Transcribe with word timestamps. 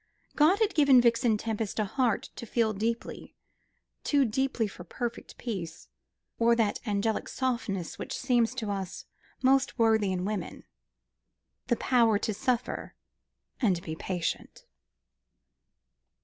God 0.35 0.57
had 0.57 0.73
given 0.73 0.99
Violet 0.99 1.39
Tempest 1.39 1.77
a 1.77 1.85
heart 1.85 2.31
to 2.35 2.47
feel 2.47 2.73
deeply, 2.73 3.35
too 4.03 4.25
deeply 4.25 4.67
for 4.67 4.83
perfect 4.83 5.37
peace, 5.37 5.89
or 6.39 6.55
that 6.55 6.79
angelic 6.87 7.27
softness 7.29 7.99
which 7.99 8.17
seems 8.17 8.55
to 8.55 8.71
us 8.71 9.05
most 9.43 9.77
worthy 9.77 10.11
in 10.11 10.25
woman 10.25 10.63
the 11.67 11.75
power 11.75 12.17
to 12.17 12.33
suffer 12.33 12.95
and 13.61 13.79
be 13.83 13.95
patient. 13.95 14.65